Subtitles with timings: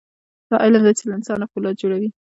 [0.49, 2.09] دا علم دی چې له انسان نه فولاد جوړوي.